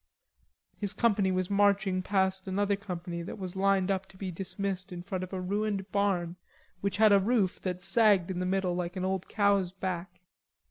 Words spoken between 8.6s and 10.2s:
like an old cow's back.